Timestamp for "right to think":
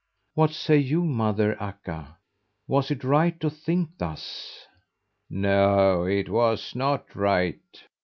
3.03-3.99